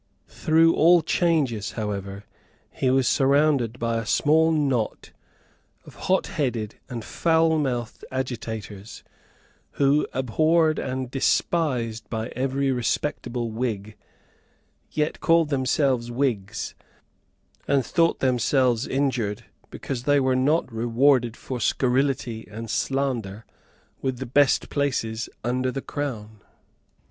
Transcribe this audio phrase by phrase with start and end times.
[0.27, 2.23] Through all changes, however,
[2.71, 5.11] he was surrounded by a small knot
[5.85, 9.03] of hotheaded and foulmouthed agitators,
[9.73, 13.95] who, abhorred and despised by every respectable Whig,
[14.89, 16.73] yet called themselves Whigs,
[17.67, 23.45] and thought themselves injured because they were not rewarded for scurrility and slander
[24.01, 26.39] with the best places under the Crown.